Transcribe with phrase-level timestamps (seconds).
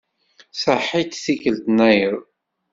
[0.61, 2.19] Saḥit tikkelt-nnayeḍ.